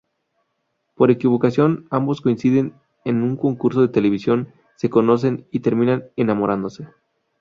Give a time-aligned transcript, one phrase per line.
[0.95, 2.73] Por equivocación, ambos coinciden
[3.05, 6.87] en un concurso de televisión, se conocen y terminan enamorándose.